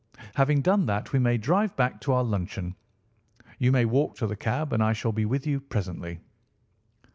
Having 0.33 0.61
done 0.63 0.87
that, 0.87 1.13
we 1.13 1.19
may 1.19 1.37
drive 1.37 1.75
back 1.75 2.01
to 2.01 2.11
our 2.13 2.23
luncheon. 2.23 2.73
You 3.59 3.71
may 3.71 3.85
walk 3.85 4.15
to 4.15 4.25
the 4.25 4.35
cab, 4.35 4.73
and 4.73 4.81
I 4.81 4.93
shall 4.93 5.11
be 5.11 5.25
with 5.25 5.45
you 5.45 5.59
presently." 5.59 6.21